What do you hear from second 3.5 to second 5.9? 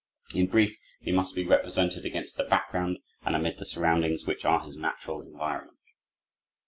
the surroundings which are his natural environment.